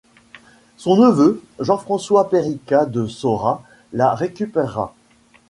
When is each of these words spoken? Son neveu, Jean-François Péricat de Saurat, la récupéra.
Son 0.77 0.95
neveu, 0.97 1.43
Jean-François 1.59 2.27
Péricat 2.31 2.87
de 2.87 3.05
Saurat, 3.05 3.61
la 3.93 4.15
récupéra. 4.15 4.95